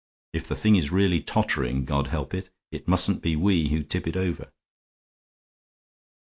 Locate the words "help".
2.07-2.33